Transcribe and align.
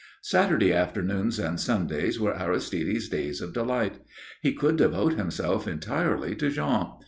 Saturday 0.23 0.73
afternoons 0.73 1.37
and 1.37 1.59
Sundays 1.59 2.19
were 2.19 2.33
Aristide's 2.35 3.07
days 3.07 3.39
of 3.39 3.53
delight. 3.53 3.99
He 4.41 4.51
could 4.51 4.75
devote 4.77 5.13
himself 5.13 5.67
entirely 5.67 6.33
to 6.37 6.49
Jean. 6.49 6.87